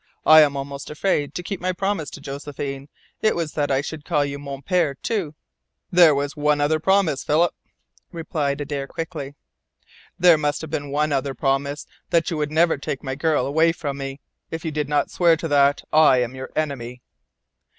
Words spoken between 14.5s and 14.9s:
you did